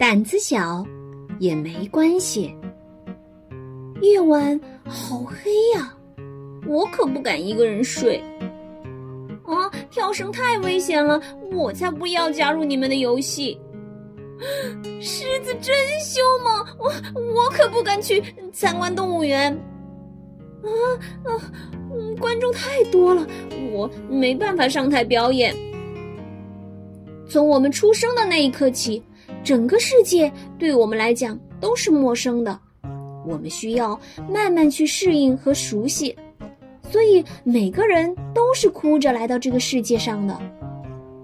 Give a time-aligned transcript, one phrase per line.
[0.00, 0.82] 胆子小
[1.38, 2.56] 也没关系。
[4.00, 5.94] 夜晚好黑呀，
[6.66, 8.16] 我可不敢一个人睡。
[9.44, 11.20] 啊，跳绳太危险了，
[11.52, 13.60] 我才不要加入你们的游戏。
[15.02, 16.90] 狮子真凶猛，我
[17.34, 18.22] 我可不敢去
[18.54, 19.52] 参观动物园。
[20.62, 20.70] 啊
[21.24, 21.28] 啊，
[22.18, 23.26] 观众太多了，
[23.70, 25.54] 我没办法上台表演。
[27.28, 29.02] 从我们出生的那一刻起，
[29.42, 32.58] 整个世界对我们来讲都是陌生的，
[33.26, 36.14] 我们需要慢慢去适应和熟悉。
[36.90, 40.36] 所以每个人都是哭着来到这个世界上的，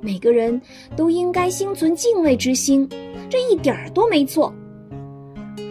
[0.00, 0.60] 每个人
[0.94, 2.88] 都应该心存敬畏之心，
[3.30, 4.52] 这一点儿都没错。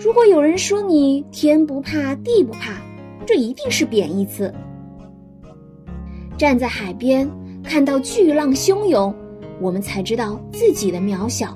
[0.01, 2.81] 如果有人说你天不怕地不怕，
[3.25, 4.53] 这一定是贬义词。
[6.37, 7.29] 站在海边
[7.63, 9.13] 看到巨浪汹涌，
[9.61, 11.55] 我们才知道自己的渺小；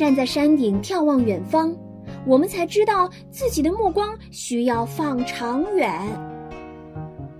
[0.00, 1.76] 站在山顶眺望远方，
[2.24, 5.92] 我们才知道自己的目光需要放长远。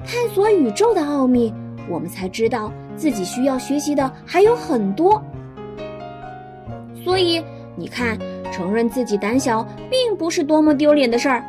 [0.05, 1.51] 探索宇宙的奥秘，
[1.89, 5.25] 我们才知道自己需要学习的还有很多。
[7.03, 7.43] 所以，
[7.77, 8.19] 你看，
[8.53, 11.43] 承认自己胆小，并不是多么丢脸的事儿。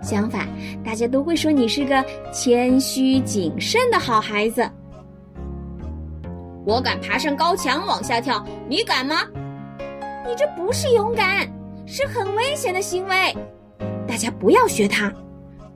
[0.00, 0.46] 相反，
[0.84, 4.62] 大家都会说你是个谦虚谨慎的好孩子。
[6.64, 9.22] 我敢爬上高墙往下跳，你敢吗？
[10.26, 11.48] 你这不是勇敢，
[11.86, 13.34] 是很危险的行为。
[14.06, 15.12] 大家不要学他。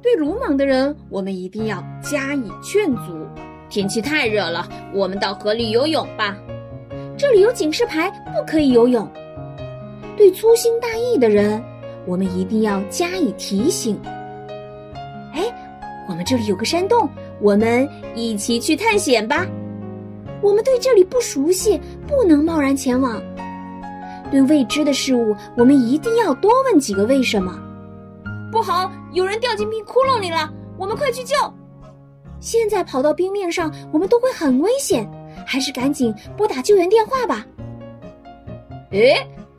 [0.02, 3.27] 对鲁莽的人，我们一定要加以劝阻。
[3.69, 6.36] 天气太热了，我们到河里游泳吧。
[7.19, 9.08] 这里有警示牌，不可以游泳。
[10.17, 11.61] 对粗心大意的人，
[12.06, 14.00] 我们一定要加以提醒。
[15.34, 15.42] 哎，
[16.08, 17.08] 我们这里有个山洞，
[17.41, 19.44] 我们一起去探险吧。
[20.41, 23.20] 我们对这里不熟悉，不能贸然前往。
[24.30, 27.58] 对未知的事物，我们一定要多问几个为什么。
[28.52, 31.34] 不好，有人掉进冰窟窿里了，我们快去救！
[32.40, 35.08] 现在跑到冰面上，我们都会很危险，
[35.46, 37.46] 还是赶紧拨打救援电话吧。
[38.90, 39.17] 诶，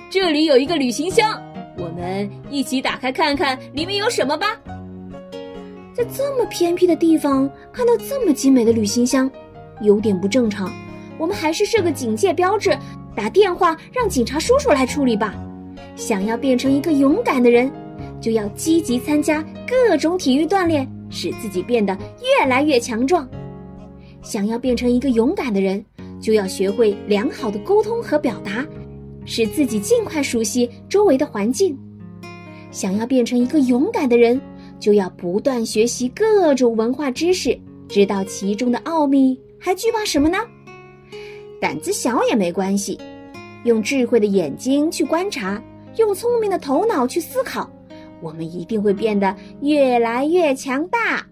[0.10, 1.42] 这里有一个旅行箱，
[1.78, 4.58] 我们一起打开看看里面有什么吧。
[5.94, 9.30] 在这么偏僻的地方看到这么精美的旅行箱，
[9.82, 10.72] 有点不正常。
[11.18, 12.78] 我们还是设个警戒标志，
[13.18, 15.34] 打电话让警察叔叔来处理吧。
[15.96, 17.72] 想要变成一个勇敢的人。
[18.20, 23.28] 就要积极参加各种体育锻炼，使自己变得越来越强壮。
[24.24, 25.84] 想要变成一个勇敢的人，
[26.20, 28.66] 就要学会良好的沟通和表达，
[29.24, 31.78] 使自己尽快熟悉周围的环境。
[32.72, 34.40] 想要变成一个勇敢的人，
[34.80, 37.58] 就要不断学习各种文化知识，
[37.88, 39.40] 知道其中的奥秘。
[39.60, 40.38] 还惧怕什么呢？
[41.60, 43.00] 胆子小也没关系，
[43.64, 45.62] 用智慧的眼睛去观察，
[45.98, 47.70] 用聪明的头脑去思考。
[48.22, 51.27] 我们一定会变得越来越强大。